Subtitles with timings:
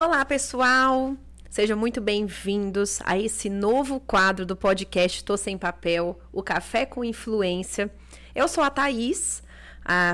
[0.00, 1.16] Olá, pessoal!
[1.50, 7.02] Sejam muito bem-vindos a esse novo quadro do podcast Tô Sem Papel, o Café com
[7.02, 7.90] Influência.
[8.32, 9.42] Eu sou a Thaís,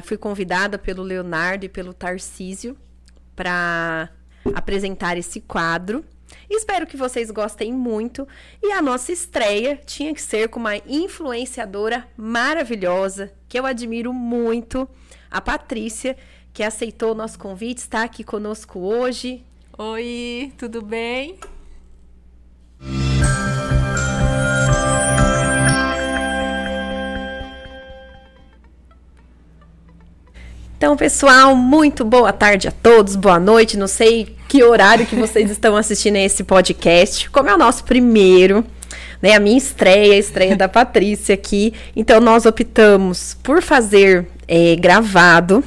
[0.04, 2.78] fui convidada pelo Leonardo e pelo Tarcísio
[3.36, 4.08] para
[4.54, 6.02] apresentar esse quadro.
[6.48, 8.26] Espero que vocês gostem muito.
[8.62, 14.88] E a nossa estreia tinha que ser com uma influenciadora maravilhosa, que eu admiro muito,
[15.30, 16.16] a Patrícia,
[16.54, 19.44] que aceitou o nosso convite, está aqui conosco hoje.
[19.76, 21.34] Oi, tudo bem?
[30.76, 33.76] Então, pessoal, muito boa tarde a todos, boa noite.
[33.76, 37.28] Não sei que horário que vocês estão assistindo a esse podcast.
[37.30, 38.64] Como é o nosso primeiro,
[39.20, 41.74] né, a minha estreia, a estreia da Patrícia aqui.
[41.96, 45.64] Então, nós optamos por fazer é, gravado,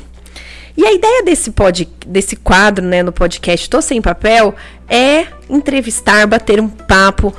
[0.77, 4.53] e a ideia desse, pod, desse quadro, né, no podcast Tô Sem Papel,
[4.87, 7.33] é entrevistar, bater um papo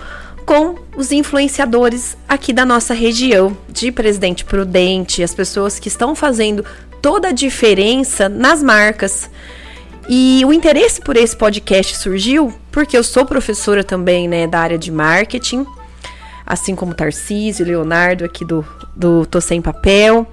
[0.44, 6.64] com os influenciadores aqui da nossa região, de Presidente Prudente, as pessoas que estão fazendo
[7.00, 9.30] toda a diferença nas marcas.
[10.08, 14.78] E o interesse por esse podcast surgiu porque eu sou professora também, né, da área
[14.78, 15.64] de marketing,
[16.44, 20.26] assim como Tarcísio, Leonardo aqui do, do Tô Sem Papel.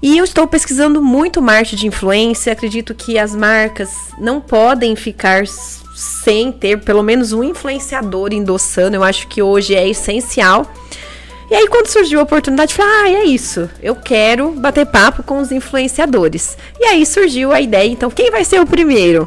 [0.00, 2.52] E eu estou pesquisando muito marketing de influência.
[2.52, 8.96] Acredito que as marcas não podem ficar sem ter pelo menos um influenciador endossando.
[8.96, 10.70] Eu acho que hoje é essencial.
[11.50, 13.68] E aí, quando surgiu a oportunidade, falei: ah, é isso.
[13.82, 16.56] Eu quero bater papo com os influenciadores.
[16.78, 17.88] E aí surgiu a ideia.
[17.88, 19.26] Então, quem vai ser o primeiro?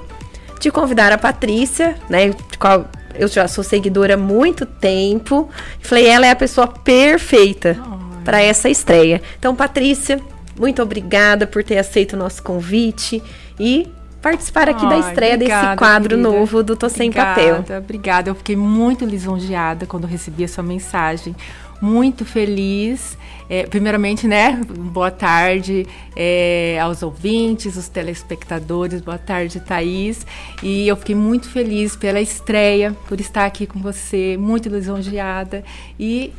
[0.59, 2.33] De convidar a Patrícia, né?
[2.59, 2.85] Qual
[3.15, 5.49] eu já sou seguidora há muito tempo.
[5.81, 7.77] Falei: ela é a pessoa perfeita
[8.23, 9.21] para essa estreia.
[9.39, 10.21] Então, Patrícia,
[10.57, 13.21] muito obrigada por ter aceito o nosso convite
[13.59, 13.87] e
[14.21, 16.29] participar aqui Ai, da estreia obrigada, desse quadro querida.
[16.29, 17.63] novo do Tô Sem Papel.
[17.77, 21.35] Obrigada, eu fiquei muito lisonjeada quando recebi a sua mensagem.
[21.81, 23.17] Muito feliz.
[23.49, 24.61] É, primeiramente, né,
[24.93, 25.85] boa tarde
[26.15, 30.25] é, aos ouvintes, os telespectadores, boa tarde, Thaís.
[30.61, 35.63] E eu fiquei muito feliz pela estreia, por estar aqui com você, muito lisonjeada.
[35.99, 36.31] E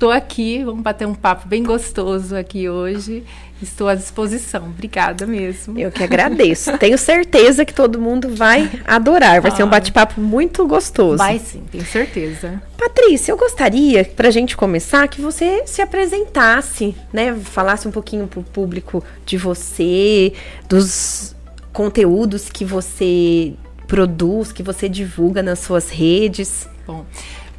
[0.00, 3.22] Estou aqui, vamos bater um papo bem gostoso aqui hoje.
[3.60, 4.64] Estou à disposição.
[4.64, 5.78] Obrigada mesmo.
[5.78, 6.78] Eu que agradeço.
[6.78, 9.42] Tenho certeza que todo mundo vai adorar.
[9.42, 9.54] Vai ah.
[9.56, 11.18] ser um bate-papo muito gostoso.
[11.18, 12.62] Vai sim, tenho certeza.
[12.78, 17.34] Patrícia, eu gostaria, para a gente começar, que você se apresentasse, né?
[17.34, 20.32] Falasse um pouquinho para o público de você,
[20.66, 21.36] dos
[21.74, 23.52] conteúdos que você
[23.86, 26.66] produz, que você divulga nas suas redes.
[26.86, 27.04] Bom,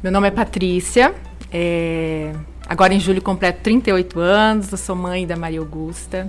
[0.02, 1.14] meu nome é Patrícia.
[1.52, 2.32] É,
[2.66, 6.26] agora em julho completo 38 anos, eu sou mãe da Maria Augusta.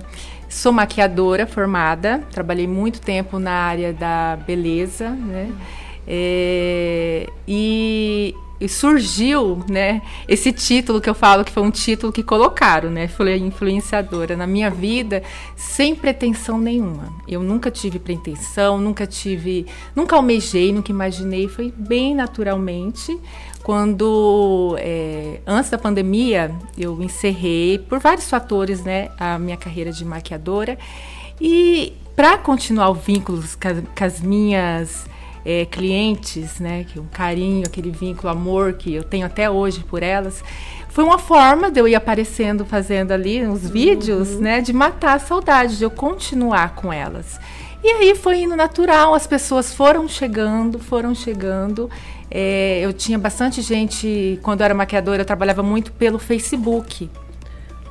[0.48, 5.50] Sou maquiadora formada, trabalhei muito tempo na área da beleza, né?
[6.06, 12.22] É, e, e, surgiu, né, esse título que eu falo que foi um título que
[12.22, 13.08] colocaram, né?
[13.08, 15.22] Falei influenciadora na minha vida
[15.56, 17.12] sem pretensão nenhuma.
[17.26, 23.18] Eu nunca tive pretensão, nunca tive, nunca almejei, nunca imaginei, foi bem naturalmente
[23.62, 30.04] quando é, antes da pandemia eu encerrei por vários fatores né a minha carreira de
[30.04, 30.78] maquiadora
[31.40, 35.06] e para continuar o vínculo com as minhas
[35.44, 40.02] é, clientes né que um carinho aquele vínculo amor que eu tenho até hoje por
[40.02, 40.42] elas
[40.88, 44.40] foi uma forma de eu ir aparecendo fazendo ali uns vídeos uhum.
[44.40, 47.38] né de matar a saudade de eu continuar com elas
[47.82, 51.90] e aí foi indo natural as pessoas foram chegando foram chegando
[52.36, 57.08] é, eu tinha bastante gente, quando eu era maquiadora, eu trabalhava muito pelo Facebook.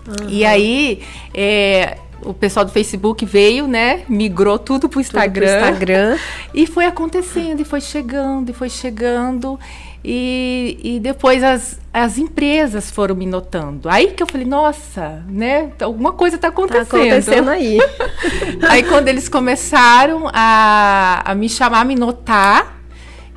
[0.06, 0.28] Uhum.
[0.28, 1.02] E aí,
[1.34, 4.04] é, o pessoal do Facebook veio, né?
[4.08, 5.48] Migrou tudo pro Instagram.
[5.48, 6.18] Tudo pro Instagram.
[6.54, 9.60] E foi acontecendo, e foi chegando, e foi chegando.
[10.06, 13.90] E, e depois as, as empresas foram me notando.
[13.90, 15.72] Aí que eu falei, nossa, né?
[15.82, 16.88] Alguma coisa está acontecendo.
[16.90, 17.80] Tá acontecendo aí.
[18.70, 22.83] aí quando eles começaram a, a me chamar, a me notar,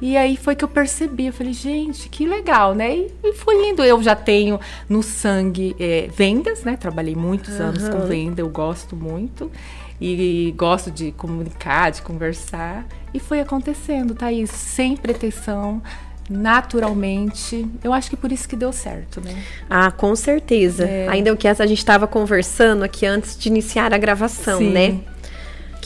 [0.01, 2.95] e aí foi que eu percebi, eu falei, gente, que legal, né?
[2.95, 3.83] E, e fui indo.
[3.83, 6.77] Eu já tenho no sangue é, vendas, né?
[6.77, 7.67] Trabalhei muitos uhum.
[7.67, 9.51] anos com venda, eu gosto muito.
[9.99, 12.85] E gosto de comunicar, de conversar.
[13.15, 15.83] E foi acontecendo, Thaís, sem pretensão,
[16.29, 17.67] naturalmente.
[17.83, 19.43] Eu acho que por isso que deu certo, né?
[19.71, 20.85] Ah, com certeza.
[20.85, 21.09] É.
[21.09, 24.71] Ainda o que a gente estava conversando aqui antes de iniciar a gravação, Sim.
[24.71, 25.01] né?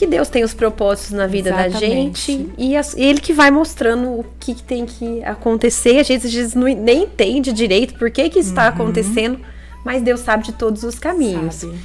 [0.01, 1.79] Que Deus tem os propósitos na vida Exatamente.
[1.79, 5.99] da gente e ele que vai mostrando o que, que tem que acontecer.
[5.99, 8.69] A gente às vezes não, nem entende direito por que, que está uhum.
[8.69, 9.39] acontecendo,
[9.85, 11.53] mas Deus sabe de todos os caminhos.
[11.53, 11.77] Sabe.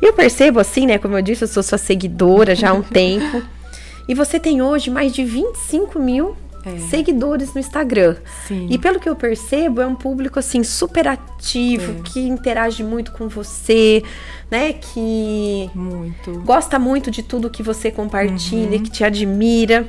[0.00, 0.96] Eu percebo assim, né?
[0.96, 3.42] Como eu disse, eu sou sua seguidora já há um tempo.
[4.08, 6.34] E você tem hoje mais de 25 mil
[6.64, 6.78] é.
[6.88, 8.16] seguidores no Instagram.
[8.46, 8.66] Sim.
[8.70, 12.02] E pelo que eu percebo, é um público assim super ativo, é.
[12.02, 14.02] que interage muito com você,
[14.50, 14.72] né?
[14.72, 16.40] Que muito.
[16.40, 18.82] gosta muito de tudo que você compartilha, uhum.
[18.82, 19.86] que te admira.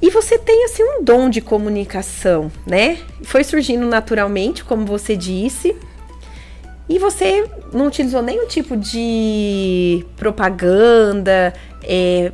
[0.00, 2.98] E você tem assim um dom de comunicação, né?
[3.24, 5.74] Foi surgindo naturalmente, como você disse.
[6.88, 11.52] E você não utilizou nenhum tipo de propaganda,
[11.82, 12.32] é,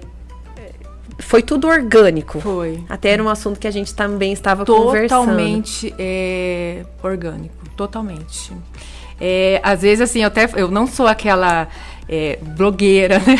[1.18, 2.40] foi tudo orgânico.
[2.40, 2.82] Foi.
[2.88, 5.20] Até era um assunto que a gente também estava totalmente, conversando.
[5.20, 8.52] Totalmente é, orgânico, totalmente.
[9.20, 11.68] É, às vezes, assim, eu, até, eu não sou aquela
[12.08, 13.36] é, blogueira, né?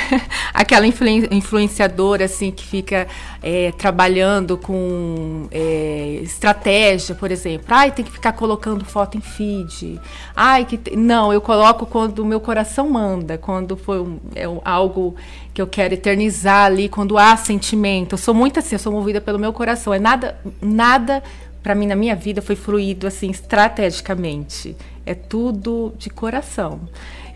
[0.53, 3.07] aquela influen influenciadora assim que fica
[3.43, 7.67] é, trabalhando com é, estratégia, por exemplo.
[7.69, 10.01] Ai, tem que ficar colocando foto em feed.
[10.35, 15.15] Ai, que não, eu coloco quando o meu coração manda, quando foi um, é algo
[15.53, 18.15] que eu quero eternizar ali, quando há sentimento.
[18.15, 19.95] Eu sou muito assim, eu sou movida pelo meu coração.
[19.95, 21.23] É nada, nada
[21.63, 24.77] para mim na minha vida foi fluído assim estrategicamente.
[25.07, 26.81] É tudo de coração.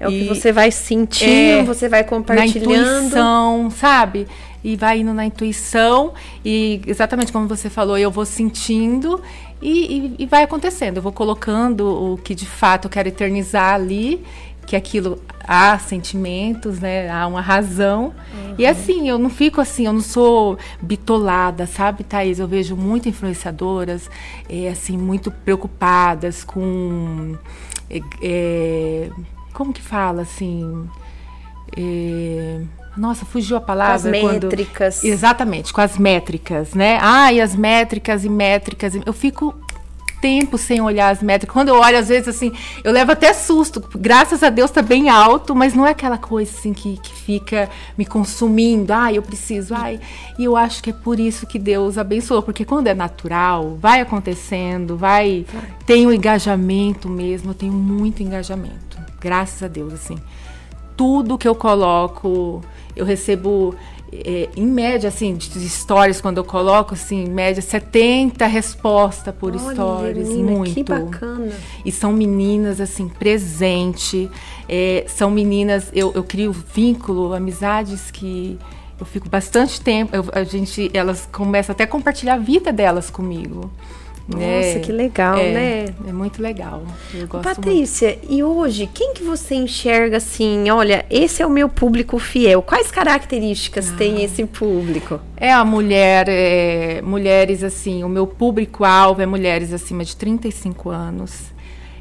[0.00, 2.69] É o que você vai sentindo, é, você vai compartilhando.
[2.69, 4.29] Na intuição, sabe?
[4.62, 6.12] E vai indo na intuição
[6.45, 9.21] e exatamente como você falou, eu vou sentindo
[9.61, 10.99] e, e, e vai acontecendo.
[10.99, 14.25] Eu vou colocando o que de fato eu quero eternizar ali,
[14.67, 17.09] que aquilo há sentimentos, né?
[17.09, 18.12] Há uma razão.
[18.35, 18.55] Uhum.
[18.59, 22.39] E assim, eu não fico assim, eu não sou bitolada, sabe, Thaís?
[22.39, 24.11] Eu vejo muito influenciadoras,
[24.49, 27.35] é, assim, muito preocupadas com.
[28.23, 29.09] É,
[29.58, 30.88] como que fala assim?
[31.76, 32.60] É,
[32.96, 34.08] nossa, fugiu a palavra.
[34.08, 35.00] Com as métricas.
[35.00, 36.96] Quando, exatamente, com as métricas, né?
[37.02, 38.94] Ah, e as métricas e métricas.
[39.05, 39.52] Eu fico
[40.20, 41.52] tempo sem olhar as métricas.
[41.52, 42.52] Quando eu olho, às vezes, assim,
[42.84, 43.82] eu levo até susto.
[43.96, 47.69] Graças a Deus tá bem alto, mas não é aquela coisa, assim, que, que fica
[47.96, 48.93] me consumindo.
[48.93, 49.99] Ai, eu preciso, ai.
[50.38, 54.00] E eu acho que é por isso que Deus abençoou, porque quando é natural, vai
[54.00, 55.44] acontecendo, vai.
[55.84, 58.88] Tem o um engajamento mesmo, eu tenho muito engajamento.
[59.20, 60.17] Graças a Deus, assim.
[60.97, 62.62] Tudo que eu coloco,
[62.97, 63.75] eu recebo
[64.12, 69.55] é, em média, assim, de stories, quando eu coloco, assim, em média, 70 respostas por
[69.55, 70.29] Olha, stories.
[70.29, 70.75] Menina, muito.
[70.75, 71.53] Que bacana.
[71.85, 74.31] E são meninas, assim, presente.
[74.69, 78.59] É, são meninas, eu, eu crio vínculo, amizades que
[78.99, 80.17] eu fico bastante tempo.
[80.17, 83.71] Eu, a gente, elas começam até a compartilhar a vida delas comigo.
[84.28, 85.94] Nossa, é, que legal, é, né?
[86.06, 86.82] É muito legal.
[87.42, 88.32] Patrícia, muito.
[88.32, 92.60] e hoje, quem que você enxerga assim, olha, esse é o meu público fiel?
[92.60, 93.96] Quais características ah.
[93.96, 95.19] tem esse público?
[95.34, 101.57] É a mulher, é, mulheres assim, o meu público-alvo é mulheres acima de 35 anos.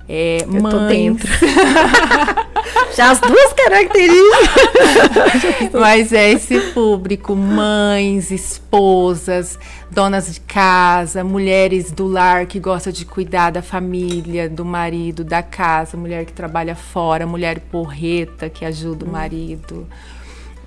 [0.09, 0.73] É, Eu mães.
[0.73, 1.27] tô dentro.
[2.95, 5.73] Já as duas características.
[5.73, 9.59] Mas é esse público: mães, esposas,
[9.91, 15.43] donas de casa, mulheres do lar que gosta de cuidar da família, do marido, da
[15.43, 19.11] casa, mulher que trabalha fora, mulher porreta que ajuda o hum.
[19.11, 19.87] marido.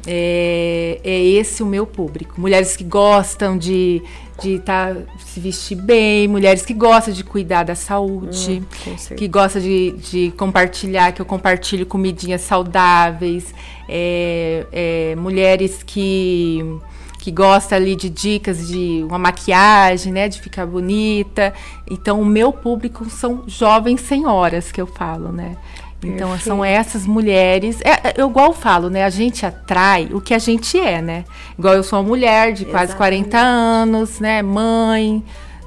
[0.06, 2.40] É, é, esse o meu público.
[2.40, 4.02] Mulheres que gostam de
[4.40, 9.60] de tá, se vestir bem, mulheres que gostam de cuidar da saúde, hum, que gostam
[9.60, 13.54] de, de compartilhar, que eu compartilho comidinhas saudáveis,
[13.88, 16.64] é, é, mulheres que
[17.20, 21.52] que gosta ali de dicas de uma maquiagem, né, de ficar bonita.
[21.90, 25.54] Então, o meu público são jovens senhoras que eu falo, né?
[26.02, 26.44] Então Perfeito.
[26.44, 27.80] são essas mulheres.
[27.82, 29.04] É, é, eu igual falo, né?
[29.04, 31.24] A gente atrai o que a gente é, né?
[31.58, 34.42] Igual eu sou uma mulher de quase 40 anos, né?
[34.42, 35.22] Mãe,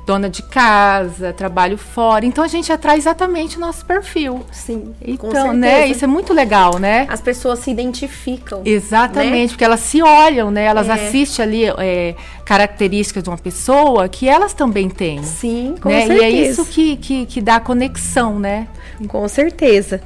[0.05, 2.25] dona de casa, trabalho fora.
[2.25, 4.45] Então a gente atrai exatamente o nosso perfil.
[4.51, 4.93] Sim.
[5.01, 5.87] Então, né?
[5.87, 7.05] Isso é muito legal, né?
[7.09, 8.61] As pessoas se identificam.
[8.65, 9.47] Exatamente, né?
[9.49, 10.65] porque elas se olham, né?
[10.65, 10.93] Elas é.
[10.93, 15.23] assistem ali é, características de uma pessoa que elas também têm.
[15.23, 16.05] Sim, com né?
[16.05, 16.21] certeza.
[16.21, 18.67] E é isso que, que, que dá conexão, né?
[19.07, 20.01] Com certeza.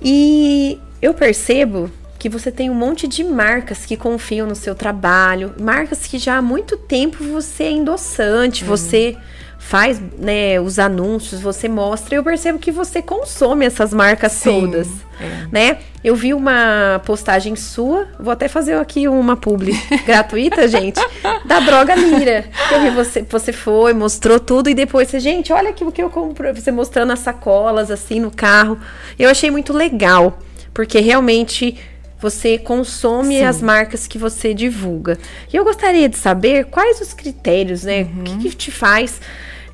[0.00, 1.90] E eu percebo
[2.24, 6.38] que você tem um monte de marcas que confiam no seu trabalho, marcas que já
[6.38, 8.70] há muito tempo você é endossante, uhum.
[8.70, 9.14] você
[9.58, 12.14] faz né, os anúncios, você mostra.
[12.14, 14.88] Eu percebo que você consome essas marcas Sim, todas,
[15.20, 15.48] é.
[15.52, 15.78] né?
[16.02, 19.74] Eu vi uma postagem sua, vou até fazer aqui uma publi
[20.06, 20.98] gratuita, gente,
[21.44, 22.46] da droga Mira.
[22.72, 26.02] Eu vi você, você foi, mostrou tudo e depois você, gente, olha aqui o que
[26.02, 28.78] eu compro, você mostrando as sacolas assim no carro.
[29.18, 30.38] Eu achei muito legal,
[30.72, 31.78] porque realmente
[32.20, 33.44] você consome Sim.
[33.44, 35.18] as marcas que você divulga.
[35.52, 38.02] E eu gostaria de saber quais os critérios, né?
[38.02, 38.20] Uhum.
[38.20, 39.20] O que, que te faz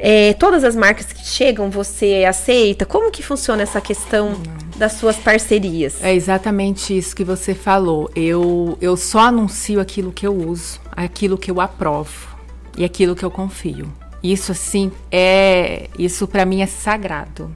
[0.03, 2.87] É, todas as marcas que chegam, você aceita?
[2.87, 4.33] Como que funciona essa questão
[4.79, 6.03] das suas parcerias?
[6.03, 8.11] É exatamente isso que você falou.
[8.17, 12.35] Eu, eu só anuncio aquilo que eu uso, aquilo que eu aprovo
[12.79, 13.93] e aquilo que eu confio.
[14.23, 17.55] Isso assim é, isso para mim é sagrado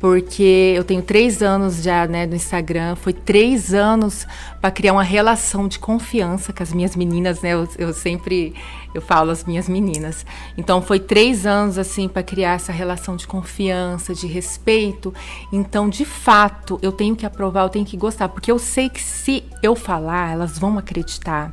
[0.00, 4.26] porque eu tenho três anos já né, no Instagram, foi três anos
[4.60, 7.54] para criar uma relação de confiança com as minhas meninas, né?
[7.54, 8.54] Eu, eu, sempre
[8.94, 10.24] eu falo as minhas meninas.
[10.56, 15.12] Então foi três anos assim para criar essa relação de confiança, de respeito.
[15.52, 19.02] Então, de fato, eu tenho que aprovar, eu tenho que gostar, porque eu sei que
[19.02, 21.52] se eu falar, elas vão acreditar,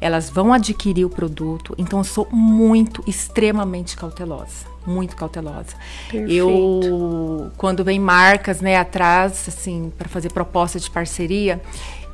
[0.00, 1.74] elas vão adquirir o produto.
[1.76, 5.76] Então, eu sou muito, extremamente cautelosa muito cautelosa.
[6.10, 6.32] Perfeito.
[6.32, 11.60] Eu, quando vem marcas, né, atrás, assim, para fazer proposta de parceria,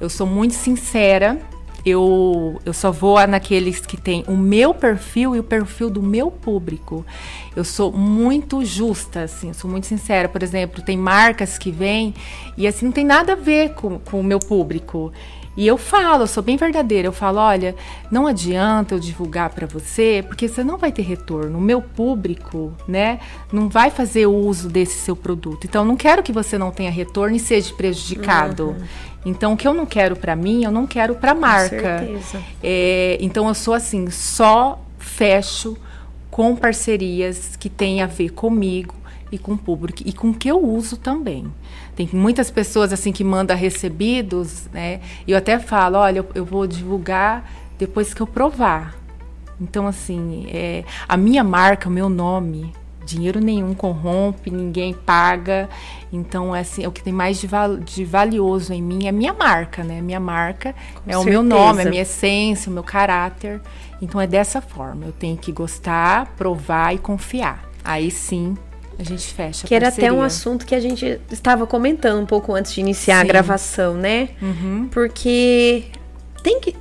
[0.00, 1.38] eu sou muito sincera.
[1.86, 6.30] Eu, eu só vou naqueles que tem o meu perfil e o perfil do meu
[6.30, 7.06] público.
[7.54, 10.28] Eu sou muito justa, assim, sou muito sincera.
[10.28, 12.14] Por exemplo, tem marcas que vêm
[12.56, 15.12] e assim não tem nada a ver com, com o meu público.
[15.58, 17.08] E eu falo, eu sou bem verdadeira.
[17.08, 17.74] Eu falo, olha,
[18.12, 21.58] não adianta eu divulgar para você, porque você não vai ter retorno.
[21.58, 23.18] O meu público, né,
[23.52, 25.66] não vai fazer uso desse seu produto.
[25.66, 28.68] Então, eu não quero que você não tenha retorno e seja prejudicado.
[28.68, 28.84] Uhum.
[29.26, 31.98] Então, o que eu não quero para mim, eu não quero para a marca.
[32.06, 32.44] Com certeza.
[32.62, 35.76] É, então, eu sou assim, só fecho
[36.30, 38.94] com parcerias que têm a ver comigo
[39.30, 41.52] e com o público e com o que eu uso também.
[41.94, 45.00] Tem muitas pessoas assim que mandam recebidos, né?
[45.26, 48.96] E eu até falo, olha, eu, eu vou divulgar depois que eu provar.
[49.60, 52.72] Então, assim, é, a minha marca, o meu nome,
[53.04, 55.68] dinheiro nenhum corrompe, ninguém paga.
[56.12, 59.08] Então, é assim, é o que tem mais de, val de valioso em mim é
[59.08, 60.00] a minha marca, né?
[60.00, 61.20] Minha marca Com é certeza.
[61.20, 63.60] o meu nome, a minha essência, o meu caráter.
[64.00, 65.06] Então, é dessa forma.
[65.06, 67.64] Eu tenho que gostar, provar e confiar.
[67.84, 68.56] Aí sim
[68.98, 69.66] a gente fecha.
[69.66, 73.16] Que era até um assunto que a gente estava comentando um pouco antes de iniciar
[73.16, 73.22] Sim.
[73.22, 74.30] a gravação, né?
[74.42, 74.88] Uhum.
[74.90, 75.84] Porque
[76.42, 76.74] tem que.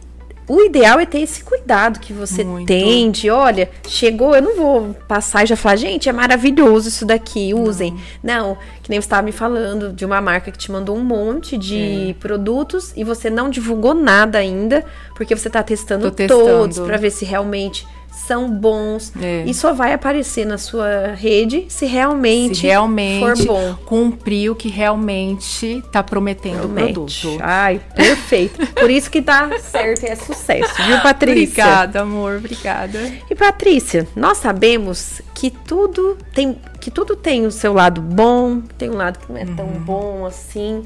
[0.48, 2.68] O ideal é ter esse cuidado que você Muito.
[2.68, 7.06] tem de, olha, chegou, eu não vou passar e já falar, gente, é maravilhoso isso
[7.06, 7.94] daqui, usem.
[8.24, 11.04] Não, não que nem você estava me falando de uma marca que te mandou um
[11.04, 12.14] monte de é.
[12.14, 17.12] produtos e você não divulgou nada ainda, porque você está testando, testando todos para ver
[17.12, 17.86] se realmente
[18.26, 19.44] são bons é.
[19.46, 23.76] e só vai aparecer na sua rede se realmente, se realmente for bom.
[23.86, 26.92] cumprir o que realmente está prometendo Promete.
[26.92, 27.38] o produto.
[27.42, 28.66] Ai, perfeito.
[28.74, 31.64] Por isso que tá certo e é sucesso, viu, Patrícia?
[31.64, 33.00] Obrigada, amor, obrigada.
[33.30, 38.90] E Patrícia, nós sabemos que tudo tem que tudo tem o seu lado bom, tem
[38.90, 39.56] um lado que não é uhum.
[39.56, 40.84] tão bom assim.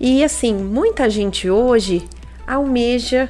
[0.00, 2.04] E assim, muita gente hoje
[2.46, 3.28] almeja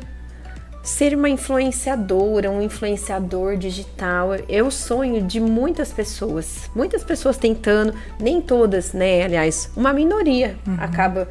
[0.86, 4.36] ser uma influenciadora, um influenciador digital.
[4.48, 6.70] É o sonho de muitas pessoas.
[6.76, 9.24] Muitas pessoas tentando, nem todas, né?
[9.24, 10.76] Aliás, uma minoria uhum.
[10.78, 11.28] acaba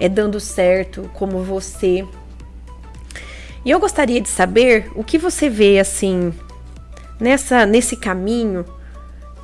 [0.00, 2.04] é, dando certo, como você.
[3.64, 6.34] E eu gostaria de saber o que você vê assim
[7.20, 8.64] nessa nesse caminho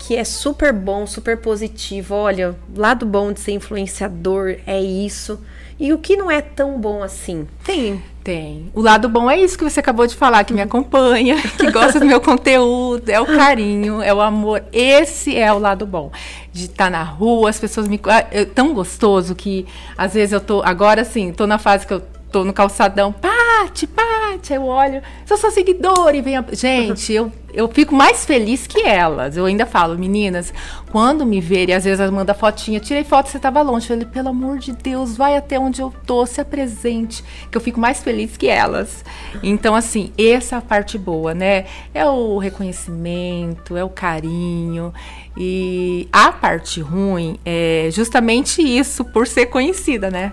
[0.03, 2.15] que é super bom, super positivo.
[2.15, 5.41] Olha, lado bom de ser influenciador é isso.
[5.79, 7.47] E o que não é tão bom assim?
[7.65, 8.03] Tem.
[8.23, 8.71] Tem.
[8.73, 11.99] O lado bom é isso que você acabou de falar, que me acompanha, que gosta
[11.99, 14.63] do meu conteúdo, é o carinho, é o amor.
[14.73, 16.13] Esse é o lado bom.
[16.53, 18.01] De estar tá na rua, as pessoas me.
[18.31, 19.67] É tão gostoso que
[19.97, 20.63] às vezes eu tô.
[20.63, 23.13] Agora sim, tô na fase que eu tô no calçadão.
[23.13, 26.37] Pati, Pati, eu olho, sou sua seguidora e vem.
[26.37, 26.45] A...
[26.53, 29.37] Gente, eu eu fico mais feliz que elas.
[29.37, 30.53] Eu ainda falo, meninas,
[30.91, 33.87] quando me verem, às vezes elas mandam fotinha, tirei foto, você estava longe.
[33.87, 37.61] Eu falei, pelo amor de Deus, vai até onde eu tô, se apresente, que eu
[37.61, 39.05] fico mais feliz que elas.
[39.43, 41.67] Então, assim, essa é parte boa, né?
[41.93, 44.93] É o reconhecimento, é o carinho.
[45.37, 50.33] E a parte ruim é justamente isso, por ser conhecida, né?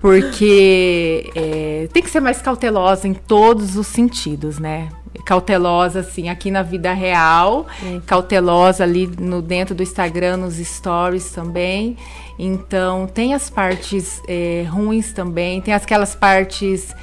[0.00, 4.88] Porque é, tem que ser mais cautelosa em todos os sentidos, né?
[5.24, 8.00] Cautelosa assim aqui na vida real, é.
[8.06, 11.96] cautelosa ali no dentro do Instagram, nos stories também.
[12.38, 16.94] Então tem as partes é, ruins também, tem aquelas partes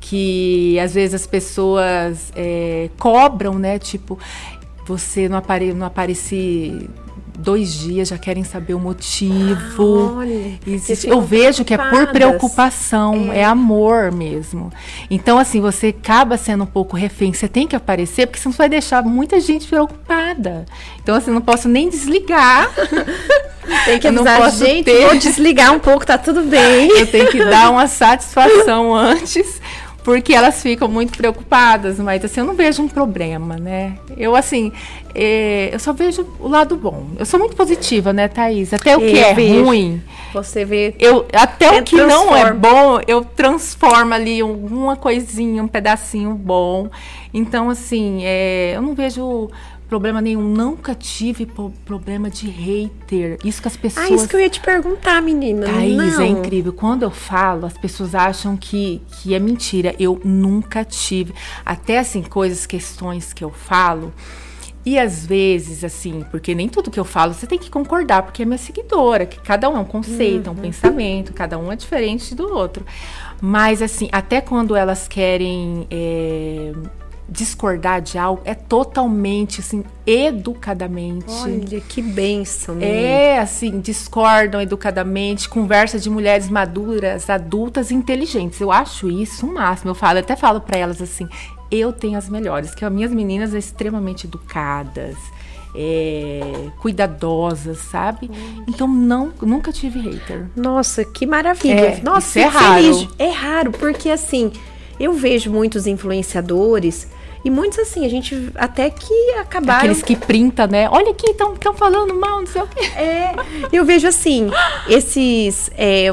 [0.00, 3.78] que às vezes as pessoas é, cobram, né?
[3.78, 4.18] Tipo,
[4.86, 6.88] você não, apare não aparece
[7.40, 10.16] dois dias já querem saber o motivo.
[10.16, 13.40] Olha, Existe, eu vejo que é por preocupação, é.
[13.40, 13.44] é.
[13.44, 14.70] amor mesmo.
[15.10, 17.32] Então, assim, você acaba sendo um pouco refém.
[17.32, 20.66] Você tem que aparecer, porque senão você vai deixar muita gente preocupada.
[21.02, 22.70] Então, assim, não posso nem desligar.
[23.84, 25.06] Tem que avisar, gente, ter...
[25.06, 26.90] vou desligar um pouco, tá tudo bem.
[26.98, 29.59] Eu tenho que dar uma satisfação antes
[30.02, 33.98] porque elas ficam muito preocupadas, mas assim, eu não vejo um problema, né?
[34.16, 34.72] Eu, assim,
[35.14, 37.08] é, eu só vejo o lado bom.
[37.18, 38.72] Eu sou muito positiva, né, Thaís?
[38.72, 39.64] Até o que eu é vejo.
[39.64, 40.02] ruim.
[40.32, 40.94] Você vê.
[40.98, 42.30] Eu, até é, o que transforma.
[42.30, 46.88] não é bom, eu transformo ali uma coisinha, um pedacinho bom.
[47.34, 49.50] Então, assim, é, eu não vejo
[49.90, 50.42] problema nenhum.
[50.42, 51.44] Nunca tive
[51.84, 53.36] problema de hater.
[53.44, 54.06] Isso que as pessoas.
[54.06, 55.66] Ah, isso que eu ia te perguntar, menina.
[55.66, 56.20] Thaís, é não.
[56.20, 56.72] é incrível.
[56.72, 59.94] Quando eu falo, as pessoas acham que, que é mentira.
[59.98, 61.34] Eu nunca tive.
[61.66, 64.14] Até assim, coisas, questões que eu falo.
[64.86, 68.42] E às vezes, assim, porque nem tudo que eu falo você tem que concordar, porque
[68.42, 70.56] é minha seguidora, que cada um é um conceito, uhum.
[70.56, 72.86] é um pensamento, cada um é diferente do outro.
[73.42, 76.72] Mas, assim, até quando elas querem é,
[77.30, 81.26] discordar de algo é totalmente assim educadamente.
[81.28, 82.74] Olha que benção.
[82.74, 82.86] Né?
[82.86, 88.60] É assim discordam educadamente, conversa de mulheres maduras, adultas, inteligentes.
[88.60, 89.92] Eu acho isso o máximo.
[89.92, 91.28] Eu falo, eu até falo para elas assim,
[91.70, 95.16] eu tenho as melhores, que as minhas meninas são extremamente educadas.
[95.72, 96.40] É,
[96.80, 98.28] cuidadosas, sabe?
[98.66, 100.48] Então não, nunca tive hater.
[100.56, 101.74] Nossa, que maravilha.
[101.74, 102.82] É, Nossa, é raro.
[102.82, 103.08] Feliz.
[103.16, 104.50] É raro, porque assim,
[104.98, 107.06] eu vejo muitos influenciadores
[107.44, 109.78] e muitos assim, a gente até que acabaram.
[109.80, 110.88] Aqueles que printa, né?
[110.90, 112.80] Olha aqui, estão falando mal, não sei o quê.
[112.96, 113.34] É,
[113.72, 114.50] eu vejo assim,
[114.88, 115.70] esses.
[115.76, 116.12] É,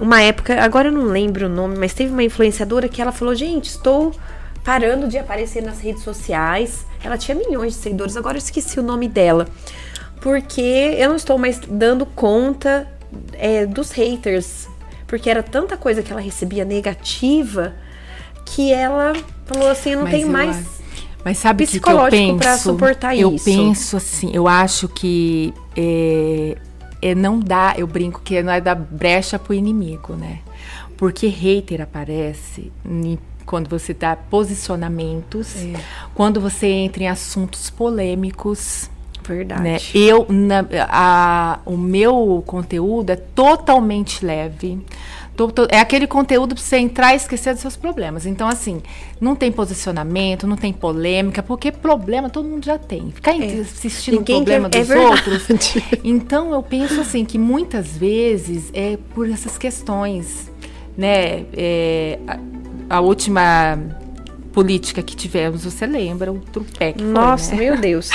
[0.00, 3.34] uma época, agora eu não lembro o nome, mas teve uma influenciadora que ela falou:
[3.34, 4.12] gente, estou
[4.64, 6.84] parando de aparecer nas redes sociais.
[7.02, 9.46] Ela tinha milhões de seguidores, agora eu esqueci o nome dela.
[10.20, 12.88] Porque eu não estou mais dando conta
[13.34, 14.66] é, dos haters.
[15.06, 17.74] Porque era tanta coisa que ela recebia negativa
[18.46, 19.12] que ela
[19.44, 20.76] falou assim, eu não mas tenho eu mais
[21.26, 23.50] mas sabe que, que eu penso para suportar eu isso.
[23.50, 26.56] Eu penso assim, eu acho que é,
[27.02, 30.38] é não dá, eu brinco que não é dar brecha pro inimigo, né?
[30.96, 32.70] Porque hater aparece
[33.44, 35.74] quando você dá posicionamentos, é.
[36.14, 38.88] quando você entra em assuntos polêmicos.
[39.24, 39.62] Verdade.
[39.62, 39.78] Né?
[39.92, 44.78] Eu, na, a, o meu conteúdo é totalmente leve
[45.70, 48.26] é aquele conteúdo para você entrar e esquecer dos seus problemas.
[48.26, 48.82] Então, assim,
[49.20, 53.10] não tem posicionamento, não tem polêmica, porque problema todo mundo já tem.
[53.10, 53.60] Ficar é.
[53.60, 55.46] assistindo o problema quer, dos é outros.
[56.04, 60.50] Então, eu penso assim que muitas vezes é por essas questões,
[60.96, 61.44] né?
[61.52, 63.78] É, a, a última
[64.56, 67.70] política que tivemos, você lembra o trupé que Nossa, foi, né?
[67.72, 68.08] meu Deus.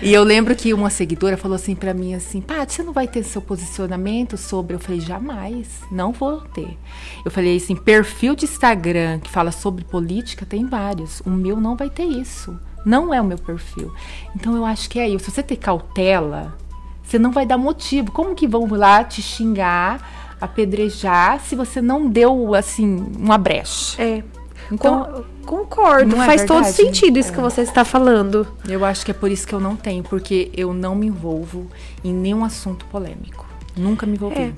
[0.00, 3.08] e eu lembro que uma seguidora falou assim para mim assim, Paty, você não vai
[3.08, 4.76] ter seu posicionamento sobre?
[4.76, 6.78] Eu falei, jamais, não vou ter.
[7.24, 11.74] Eu falei assim, perfil de Instagram que fala sobre política tem vários, o meu não
[11.74, 12.56] vai ter isso.
[12.86, 13.92] Não é o meu perfil.
[14.36, 15.24] Então eu acho que é isso.
[15.24, 16.56] Se você ter cautela,
[17.02, 18.12] você não vai dar motivo.
[18.12, 24.00] Como que vão lá te xingar, apedrejar, se você não deu, assim, uma brecha?
[24.00, 24.22] É.
[24.70, 27.34] Então, concordo, é faz todo sentido isso é.
[27.34, 28.46] que você está falando.
[28.68, 31.66] Eu acho que é por isso que eu não tenho, porque eu não me envolvo
[32.04, 33.46] em nenhum assunto polêmico.
[33.76, 34.40] Nunca me envolvi.
[34.40, 34.52] É.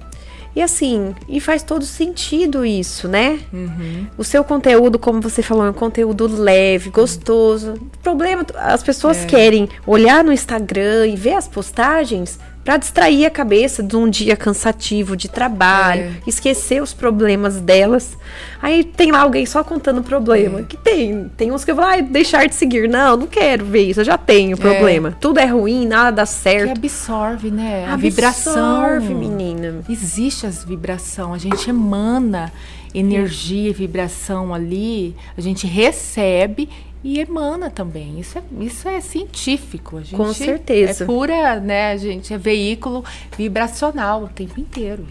[0.55, 3.39] E assim, e faz todo sentido isso, né?
[3.53, 4.07] Uhum.
[4.19, 7.75] O seu conteúdo, como você falou, é um conteúdo leve, gostoso.
[7.75, 9.27] O problema, as pessoas é.
[9.27, 14.37] querem olhar no Instagram e ver as postagens para distrair a cabeça de um dia
[14.37, 16.13] cansativo de trabalho, é.
[16.27, 18.17] esquecer os problemas delas.
[18.61, 20.61] Aí tem lá alguém só contando problema.
[20.61, 20.63] É.
[20.65, 22.89] Que tem, tem uns que eu vou ah, deixar de seguir.
[22.89, 24.57] Não, não quero ver isso, eu já tenho é.
[24.57, 25.17] problema.
[25.21, 26.75] Tudo é ruim, nada dá certo.
[26.75, 27.85] Que absorve, né?
[27.85, 28.83] A absorve, vibração.
[28.83, 29.83] Absorve, menina.
[29.89, 32.53] Existe as vibração, a gente emana
[32.93, 36.69] energia e vibração ali, a gente recebe
[37.03, 38.21] e emana também.
[38.21, 39.99] Isso é, isso é científico.
[39.99, 41.05] A gente Com certeza.
[41.05, 42.33] É pura, né, a gente?
[42.35, 43.05] É veículo
[43.37, 45.07] vibracional o tempo inteiro.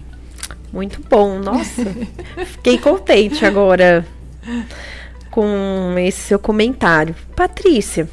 [0.72, 1.84] Muito bom, nossa.
[2.46, 4.06] Fiquei contente agora
[5.32, 7.16] com esse seu comentário.
[7.36, 8.08] Patrícia,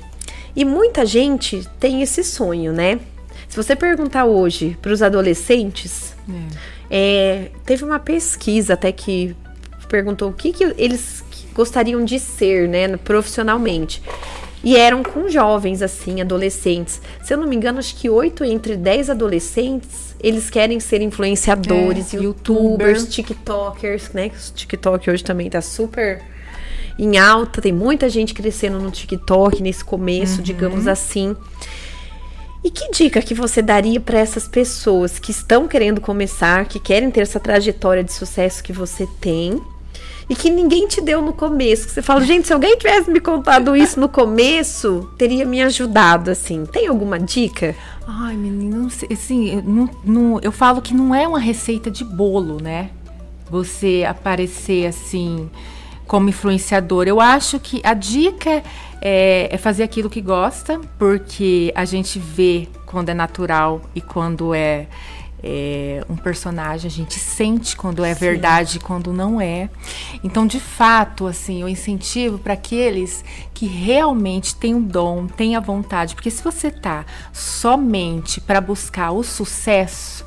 [0.55, 2.99] e muita gente tem esse sonho, né?
[3.49, 6.77] Se você perguntar hoje para os adolescentes, é.
[6.91, 9.35] É, teve uma pesquisa até que
[9.89, 11.25] perguntou o que, que eles
[11.57, 14.03] gostariam de ser, né, profissionalmente.
[14.63, 17.01] E eram com jovens, assim, adolescentes.
[17.23, 22.13] Se eu não me engano, acho que oito entre dez adolescentes, eles querem ser influenciadores,
[22.13, 23.05] é, youtubers, YouTuber.
[23.07, 24.27] tiktokers, né?
[24.27, 26.23] O TikTok hoje também tá super
[26.99, 27.63] em alta.
[27.63, 30.43] Tem muita gente crescendo no TikTok nesse começo, uhum.
[30.43, 31.37] digamos assim.
[32.65, 37.11] E que dica que você daria para essas pessoas que estão querendo começar, que querem
[37.11, 39.63] ter essa trajetória de sucesso que você tem?
[40.29, 41.89] E que ninguém te deu no começo.
[41.89, 46.67] Você fala, gente, se alguém tivesse me contado isso no começo, teria me ajudado, assim.
[46.67, 47.75] Tem alguma dica?
[48.07, 52.05] Ai, menina, não sei, assim, não, não, eu falo que não é uma receita de
[52.05, 52.91] bolo, né?
[53.51, 55.49] Você aparecer assim
[56.07, 57.07] como influenciador.
[57.07, 58.63] Eu acho que a dica
[59.01, 64.55] é, é, fazer aquilo que gosta, porque a gente vê quando é natural e quando
[64.55, 64.87] é,
[65.49, 68.21] é um personagem, a gente sente quando é Sim.
[68.21, 69.71] verdade e quando não é.
[70.25, 75.61] Então, de fato, assim, eu incentivo para aqueles que realmente têm o dom, têm a
[75.61, 80.26] vontade, porque se você tá somente para buscar o sucesso,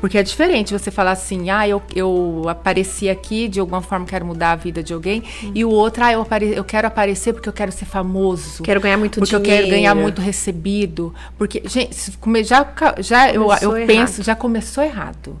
[0.00, 4.24] porque é diferente você falar assim, ah, eu, eu apareci aqui, de alguma forma quero
[4.24, 5.52] mudar a vida de alguém, hum.
[5.54, 8.62] e o outro, ah, eu, apare eu quero aparecer porque eu quero ser famoso.
[8.62, 9.44] Quero ganhar muito porque dinheiro.
[9.44, 11.14] Porque eu quero ganhar muito recebido.
[11.36, 11.96] Porque, gente,
[12.44, 12.66] já,
[12.98, 15.38] já eu, eu penso, já começou errado.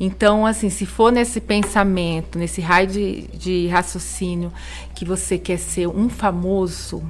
[0.00, 4.52] Então, assim, se for nesse pensamento, nesse raio de, de raciocínio
[4.94, 7.02] que você quer ser um famoso,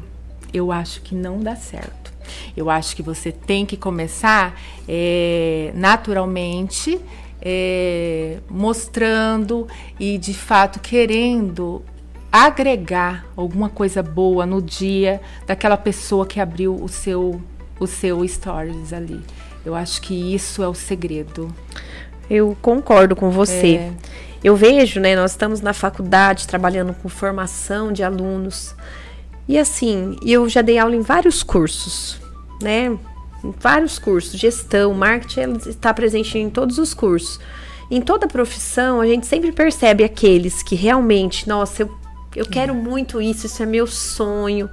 [0.52, 2.17] eu acho que não dá certo.
[2.56, 7.00] Eu acho que você tem que começar é, naturalmente,
[7.40, 9.66] é, mostrando
[9.98, 11.82] e de fato querendo
[12.30, 17.40] agregar alguma coisa boa no dia daquela pessoa que abriu o seu
[17.80, 19.20] o seu stories ali.
[19.64, 21.54] Eu acho que isso é o segredo.
[22.28, 23.76] Eu concordo com você.
[23.76, 23.92] É.
[24.42, 28.74] Eu vejo, né, nós estamos na faculdade trabalhando com formação de alunos.
[29.48, 32.20] E assim, eu já dei aula em vários cursos,
[32.62, 32.98] né?
[33.42, 37.40] Em vários cursos, gestão, marketing está presente em todos os cursos.
[37.90, 41.90] Em toda profissão, a gente sempre percebe aqueles que realmente, nossa, eu,
[42.36, 44.68] eu quero muito isso, isso é meu sonho.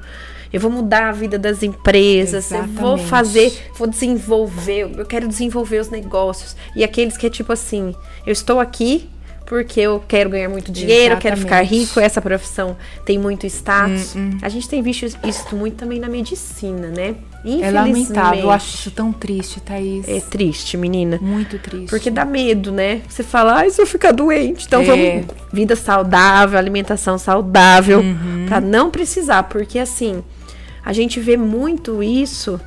[0.51, 2.75] Eu vou mudar a vida das empresas, Exatamente.
[2.75, 6.55] eu vou fazer, vou desenvolver, eu quero desenvolver os negócios.
[6.75, 9.09] E aqueles que é tipo assim, eu estou aqui
[9.45, 14.15] porque eu quero ganhar muito dinheiro, eu quero ficar rico, essa profissão tem muito status.
[14.15, 14.38] Hum, hum.
[14.41, 17.15] A gente tem visto isso muito também na medicina, né?
[17.62, 20.08] É lamentável, eu acho isso tão triste, Thaís.
[20.08, 21.19] É triste, menina.
[21.21, 21.89] Muito triste.
[21.91, 23.01] Porque dá medo, né?
[23.08, 24.86] Você fala, ai, se eu ficar doente, então é.
[24.86, 25.25] vamos.
[25.53, 28.45] Vida saudável, alimentação saudável, uhum.
[28.47, 29.43] para não precisar.
[29.43, 30.23] Porque assim,
[30.84, 32.60] a gente vê muito isso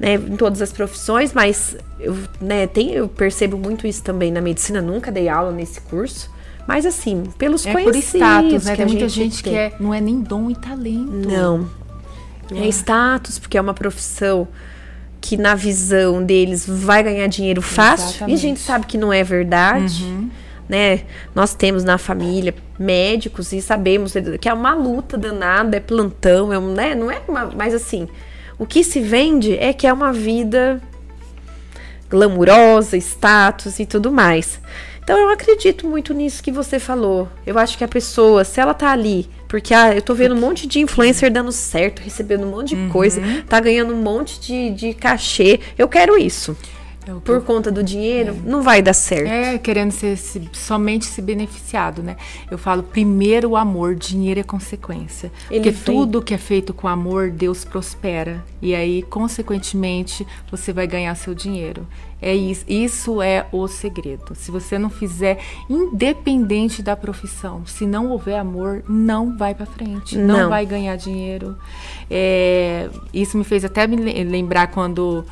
[0.00, 4.40] né, em todas as profissões, mas eu, né, tem, eu percebo muito isso também na
[4.40, 6.30] medicina, nunca dei aula nesse curso.
[6.66, 8.10] Mas assim, pelos é conhecidos.
[8.10, 8.76] Por status, né?
[8.76, 11.28] Tem muita gente, gente que é, não é nem dom e talento.
[11.28, 11.68] Não.
[12.52, 12.64] É.
[12.64, 14.48] é status, porque é uma profissão
[15.20, 18.08] que na visão deles vai ganhar dinheiro fácil.
[18.08, 18.30] Exatamente.
[18.30, 20.02] E a gente sabe que não é verdade.
[20.04, 20.30] Uhum.
[20.68, 21.00] Né?
[21.34, 26.58] Nós temos na família médicos e sabemos que é uma luta danada, é plantão, é
[26.58, 26.94] um, né?
[26.94, 28.08] não é uma, mas assim,
[28.60, 30.82] o que se vende é que é uma vida
[32.10, 34.60] glamurosa, status e tudo mais.
[35.02, 37.26] Então eu acredito muito nisso que você falou.
[37.46, 40.38] Eu acho que a pessoa, se ela tá ali, porque ah, eu tô vendo um
[40.38, 42.90] monte de influencer dando certo, recebendo um monte de uhum.
[42.90, 46.54] coisa, tá ganhando um monte de, de cachê, eu quero isso.
[47.16, 48.48] É por conta do dinheiro, é.
[48.48, 49.28] não vai dar certo.
[49.28, 52.16] É, querendo ser se, somente se beneficiado, né?
[52.50, 55.32] Eu falo, primeiro o amor, dinheiro é consequência.
[55.50, 55.82] Ele Porque vem.
[55.82, 58.44] tudo que é feito com amor, Deus prospera.
[58.60, 61.86] E aí, consequentemente, você vai ganhar seu dinheiro.
[62.22, 64.34] É isso, isso é o segredo.
[64.34, 65.38] Se você não fizer,
[65.70, 70.42] independente da profissão, se não houver amor, não vai para frente, não.
[70.42, 70.48] não.
[70.50, 71.56] vai ganhar dinheiro.
[72.10, 75.24] É, isso me fez até me lembrar quando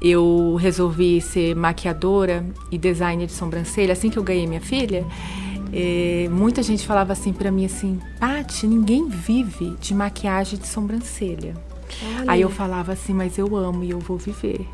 [0.00, 5.04] eu resolvi ser maquiadora e designer de sobrancelha assim que eu ganhei minha filha.
[5.72, 11.54] É, muita gente falava assim para mim assim, Paty, ninguém vive de maquiagem de sobrancelha.
[12.18, 12.32] Olha.
[12.32, 14.66] Aí eu falava assim, mas eu amo e eu vou viver.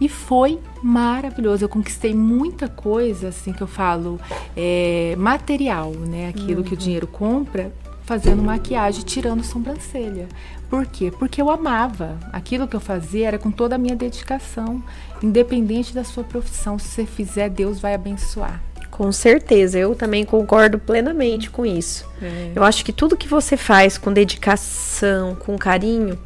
[0.00, 1.64] E foi maravilhoso.
[1.64, 4.20] Eu conquistei muita coisa, assim, que eu falo,
[4.56, 6.28] é, material, né?
[6.28, 6.64] Aquilo uhum.
[6.64, 6.82] que o uhum.
[6.82, 7.72] dinheiro compra,
[8.04, 10.28] fazendo maquiagem, tirando sobrancelha.
[10.74, 11.12] Por quê?
[11.16, 12.18] Porque eu amava.
[12.32, 14.82] Aquilo que eu fazia era com toda a minha dedicação,
[15.22, 16.80] independente da sua profissão.
[16.80, 18.60] Se você fizer, Deus vai abençoar.
[18.90, 22.04] Com certeza, eu também concordo plenamente com isso.
[22.20, 22.50] É.
[22.56, 26.18] Eu acho que tudo que você faz com dedicação, com carinho,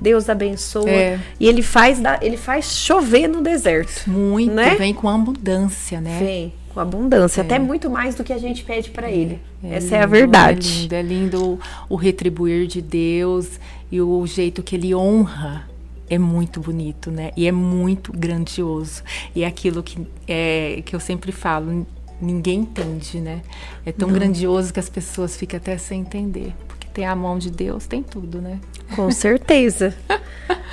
[0.00, 0.88] Deus abençoa.
[0.88, 1.18] É.
[1.40, 4.08] E ele faz, ele faz chover no deserto.
[4.08, 4.76] Muito, né?
[4.76, 6.16] vem com abundância, né?
[6.20, 7.44] Vem com abundância, é.
[7.44, 9.40] até muito mais do que a gente pede para ele.
[9.64, 10.68] É Essa lindo, é a verdade.
[10.68, 13.58] É lindo, é lindo o retribuir de Deus
[13.90, 15.66] e o jeito que ele honra
[16.10, 17.30] é muito bonito, né?
[17.34, 19.02] E é muito grandioso.
[19.34, 21.86] E é aquilo que, é, que eu sempre falo,
[22.20, 23.40] ninguém entende, né?
[23.86, 24.14] É tão Não.
[24.14, 26.52] grandioso que as pessoas ficam até sem entender.
[26.68, 28.60] Porque tem a mão de Deus, tem tudo, né?
[28.94, 29.94] Com certeza.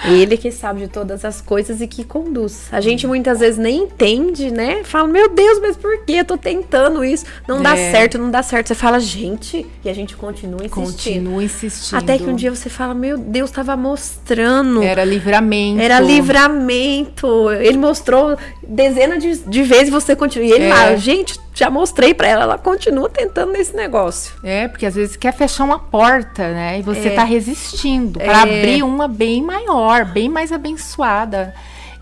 [0.05, 2.67] Ele que sabe de todas as coisas e que conduz.
[2.71, 4.83] A gente muitas vezes nem entende, né?
[4.83, 7.25] Fala, meu Deus, mas por que eu tô tentando isso?
[7.47, 7.61] Não é.
[7.61, 8.67] dá certo, não dá certo.
[8.67, 10.85] Você fala, gente, e a gente continua insistindo.
[10.85, 11.97] Continua insistindo.
[11.97, 14.83] Até que um dia você fala, meu Deus, estava mostrando.
[14.83, 15.81] Era livramento.
[15.81, 17.49] Era livramento.
[17.51, 20.47] Ele mostrou dezenas de, de vezes e você continua.
[20.47, 20.69] E ele é.
[20.69, 24.33] fala, gente, já mostrei para ela, ela continua tentando nesse negócio.
[24.43, 26.79] É, porque às vezes quer fechar uma porta, né?
[26.79, 27.15] E você É.
[27.15, 28.59] tá resistindo para É.
[28.59, 31.53] abrir uma bem maior, bem mais abençoada.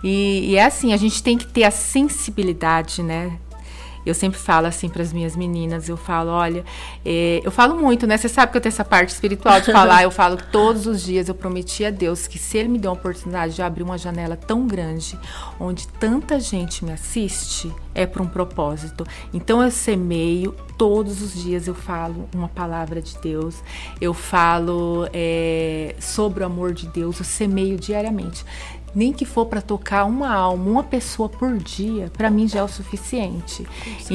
[0.04, 3.32] E, e é assim, a gente tem que ter a sensibilidade, né?
[4.06, 6.64] Eu sempre falo assim para as minhas meninas, eu falo, olha,
[7.06, 8.18] é, eu falo muito, né?
[8.18, 11.28] Você sabe que eu tenho essa parte espiritual de falar, eu falo todos os dias,
[11.28, 14.36] eu prometi a Deus que se Ele me der uma oportunidade de abrir uma janela
[14.36, 15.18] tão grande,
[15.60, 19.06] onde tanta gente me assiste, é para um propósito.
[19.34, 23.56] Então eu semeio, todos os dias eu falo uma palavra de Deus,
[24.00, 28.46] eu falo é, sobre o amor de Deus, eu semeio diariamente.
[28.94, 32.64] Nem que for para tocar uma alma, uma pessoa por dia, para mim já é
[32.64, 33.66] o suficiente.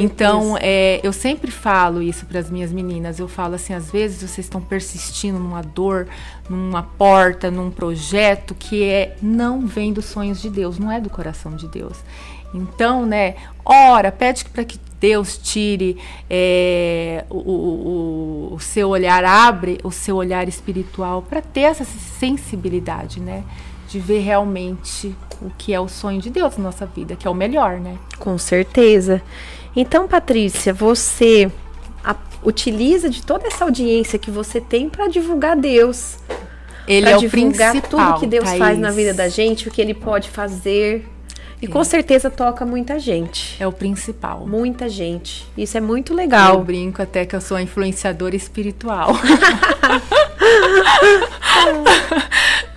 [0.04, 3.18] Então, é, eu sempre falo isso para as minhas meninas.
[3.18, 6.06] Eu falo assim, às vezes vocês estão persistindo numa dor,
[6.48, 11.08] numa porta, num projeto que é não vem dos sonhos de Deus, não é do
[11.08, 11.96] coração de Deus.
[12.54, 13.34] Então, né,
[13.64, 20.16] ora, pede para que Deus tire é, o, o- o- seu olhar, abre o seu
[20.16, 23.42] olhar espiritual para ter essa sensibilidade, né?
[23.88, 27.30] De ver realmente o que é o sonho de Deus na nossa vida, que é
[27.30, 27.96] o melhor, né?
[28.18, 29.22] Com certeza.
[29.74, 31.50] Então, Patrícia, você
[32.04, 36.16] a- utiliza de toda essa audiência que você tem para divulgar Deus.
[36.88, 38.06] Ele é o divulgar principal.
[38.14, 38.58] tudo que Deus Thaís.
[38.58, 41.06] faz na vida da gente, o que ele pode fazer.
[41.60, 43.56] E com certeza toca muita gente.
[43.58, 44.46] É o principal.
[44.46, 45.46] Muita gente.
[45.56, 46.62] Isso é muito Eu legal.
[46.62, 49.12] brinco até que eu sou a influenciadora espiritual.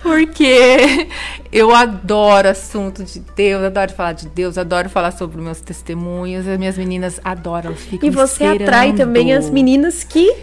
[0.02, 1.08] Porque
[1.52, 6.48] eu adoro assunto de Deus, adoro falar de Deus, adoro falar sobre meus testemunhos.
[6.48, 8.96] As minhas meninas adoram, ficam E você atrai esperando.
[8.96, 10.34] também as meninas que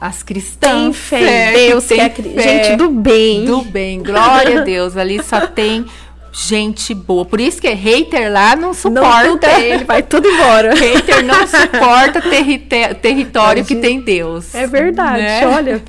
[0.00, 0.72] As cristãs.
[0.82, 2.64] têm fé é, Deus, que têm é fé.
[2.64, 3.44] gente do bem.
[3.44, 4.96] Do bem, glória a Deus.
[4.96, 5.86] Ali só tem
[6.36, 7.24] gente boa.
[7.24, 9.48] Por isso que hater lá não Não suporta.
[9.48, 10.74] tem, ele vai tudo embora.
[10.74, 14.52] Hater não suporta territe- território que tem Deus.
[14.54, 15.46] É verdade, né?
[15.46, 15.82] olha.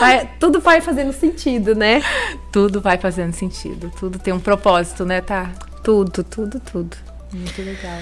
[0.00, 2.02] Vai- tudo vai fazendo sentido, né?
[2.50, 3.92] Tudo vai fazendo sentido.
[4.00, 5.50] Tudo tem um propósito, né, tá?
[5.84, 6.96] Tudo, tudo, tudo.
[7.32, 7.98] Muito legal.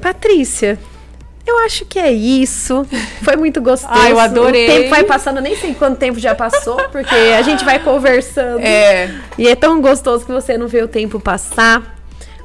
[0.00, 0.78] Patrícia,
[1.46, 2.86] eu acho que é isso.
[3.22, 3.92] Foi muito gostoso.
[3.94, 4.64] Ah, eu adorei.
[4.68, 8.60] O tempo vai passando, nem sei quanto tempo já passou, porque a gente vai conversando.
[8.60, 11.94] É, E é tão gostoso que você não vê o tempo passar.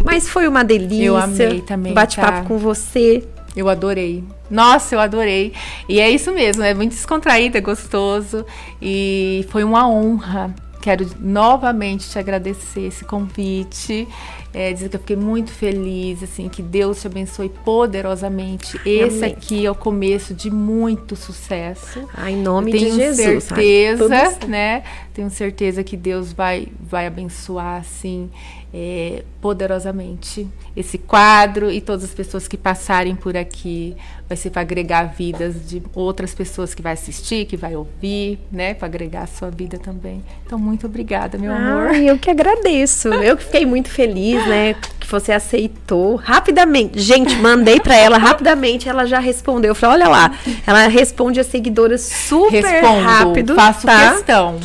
[0.03, 1.05] Mas foi uma delícia.
[1.05, 2.45] Eu amei também, Bate-papo tá?
[2.45, 3.23] com você.
[3.55, 4.23] eu adorei.
[4.49, 5.53] Nossa, eu adorei.
[5.88, 8.45] E é isso mesmo, é muito descontraído, é gostoso.
[8.81, 10.53] E foi uma honra.
[10.81, 14.07] Quero novamente te agradecer esse convite.
[14.51, 18.79] É, dizer que eu fiquei muito feliz, assim, que Deus te abençoe poderosamente.
[18.83, 19.33] Esse Amém.
[19.33, 22.07] aqui é o começo de muito sucesso.
[22.15, 23.43] Ah, em nome Tenho de Jesus.
[23.43, 24.47] certeza, tudo certo.
[24.47, 24.83] né?
[25.13, 28.29] Tenho certeza que Deus vai, vai abençoar, assim,
[28.73, 33.95] é, poderosamente esse quadro e todas as pessoas que passarem por aqui.
[34.27, 38.75] Vai ser para agregar vidas de outras pessoas que vai assistir, que vai ouvir, né?
[38.75, 40.23] Para agregar a sua vida também.
[40.45, 41.88] Então, muito obrigada, meu amor.
[41.89, 43.08] Ai, eu que agradeço.
[43.08, 44.75] Eu que fiquei muito feliz, né?
[44.99, 46.99] Que você aceitou rapidamente.
[46.99, 49.71] Gente, mandei pra ela rapidamente, ela já respondeu.
[49.71, 53.55] Eu falei, olha lá, ela responde as seguidoras super Respondo, rápido.
[53.55, 54.12] faço tá?
[54.13, 54.60] questão.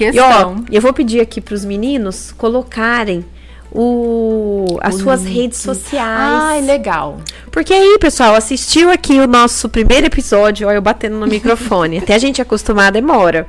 [0.00, 0.64] E ó, Questão.
[0.72, 3.22] eu vou pedir aqui pros meninos colocarem
[3.72, 5.34] o, as O suas link.
[5.34, 6.42] redes sociais.
[6.42, 7.18] Ai, legal.
[7.50, 11.98] Porque aí, pessoal, assistiu aqui o nosso primeiro episódio, ó, eu batendo no microfone.
[12.02, 13.46] Até a gente acostumar demora.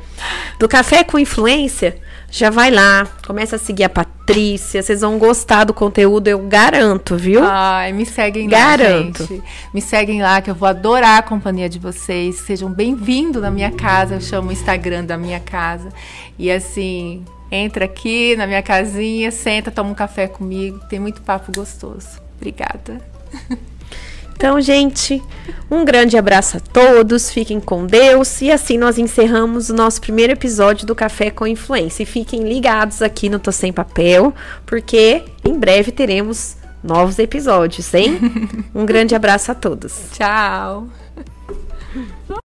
[0.59, 1.97] Do Café com Influência,
[2.29, 7.17] já vai lá, começa a seguir a Patrícia, vocês vão gostar do conteúdo, eu garanto,
[7.17, 7.41] viu?
[7.43, 9.25] Ai, me seguem lá, Garanto.
[9.25, 9.43] gente.
[9.73, 12.35] Me seguem lá, que eu vou adorar a companhia de vocês.
[12.37, 14.15] Sejam bem-vindos na minha casa.
[14.15, 15.89] Eu chamo o Instagram da minha casa.
[16.39, 20.79] E assim, entra aqui na minha casinha, senta, toma um café comigo.
[20.89, 22.21] Tem muito papo gostoso.
[22.37, 23.01] Obrigada.
[24.41, 25.21] Então, gente,
[25.69, 28.41] um grande abraço a todos, fiquem com Deus.
[28.41, 32.01] E assim nós encerramos o nosso primeiro episódio do Café com Influência.
[32.01, 34.33] E fiquem ligados aqui no Tô Sem Papel,
[34.65, 38.19] porque em breve teremos novos episódios, hein?
[38.73, 40.09] Um grande abraço a todos.
[40.11, 40.87] Tchau.